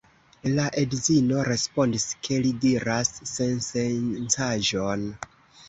La 0.53 0.63
edzino 0.83 1.43
respondis, 1.49 2.07
ke 2.29 2.41
li 2.47 2.55
diras 2.65 3.13
sensencaĵon. 3.35 5.09